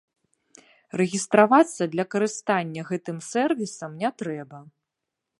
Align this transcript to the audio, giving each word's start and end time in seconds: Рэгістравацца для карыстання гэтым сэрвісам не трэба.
Рэгістравацца 1.01 1.81
для 1.95 2.05
карыстання 2.15 2.81
гэтым 2.91 3.17
сэрвісам 3.31 3.91
не 4.05 4.09
трэба. 4.23 4.63